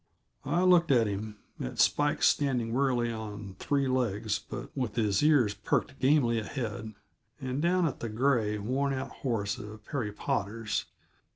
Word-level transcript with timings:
I 0.47 0.63
looked 0.63 0.89
at 0.89 1.05
him, 1.05 1.37
at 1.59 1.77
Spikes 1.77 2.27
standing 2.27 2.73
wearily 2.73 3.11
on 3.11 3.55
three 3.59 3.87
legs 3.87 4.39
but 4.39 4.75
with 4.75 4.95
his 4.95 5.21
ears 5.21 5.53
perked 5.53 5.99
gamily 5.99 6.39
ahead, 6.39 6.95
and 7.39 7.61
down 7.61 7.85
at 7.85 7.99
the 7.99 8.09
gray, 8.09 8.57
worn 8.57 8.93
out 8.95 9.11
horse 9.17 9.59
of 9.59 9.85
Perry 9.85 10.11
Potter's. 10.11 10.85